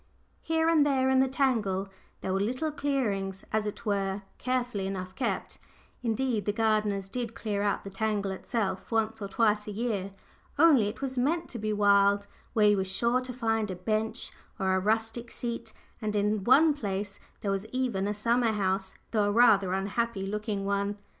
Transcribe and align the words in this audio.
Here 0.41 0.67
and 0.67 0.83
there 0.83 1.11
in 1.11 1.19
the 1.19 1.27
tangle 1.27 1.87
there 2.21 2.33
were 2.33 2.39
little 2.39 2.71
clearings, 2.71 3.45
as 3.53 3.67
it 3.67 3.85
were, 3.85 4.23
carefully 4.39 4.87
enough 4.87 5.13
kept 5.13 5.59
indeed, 6.01 6.45
the 6.45 6.51
gardeners 6.51 7.07
did 7.07 7.35
clear 7.35 7.61
out 7.61 7.83
the 7.83 7.91
tangle 7.91 8.31
itself 8.31 8.91
once 8.91 9.21
or 9.21 9.27
twice 9.27 9.67
a 9.67 9.71
year, 9.71 10.09
only 10.57 10.87
it 10.87 11.01
was 11.03 11.19
meant 11.19 11.49
to 11.49 11.59
be 11.59 11.71
wild 11.71 12.25
where 12.53 12.69
you 12.69 12.77
were 12.77 12.83
sure 12.83 13.21
to 13.21 13.31
find 13.31 13.69
a 13.69 13.75
bench, 13.75 14.31
or 14.57 14.73
a 14.73 14.79
rustic 14.79 15.29
seat, 15.29 15.71
and 16.01 16.15
in 16.15 16.43
one 16.45 16.73
place 16.73 17.19
there 17.41 17.51
was 17.51 17.67
even 17.67 18.07
a 18.07 18.13
summer 18.15 18.53
house, 18.53 18.95
though 19.11 19.25
a 19.25 19.31
rather 19.31 19.71
unhappy 19.71 20.25
looking 20.25 20.65
one. 20.65 20.97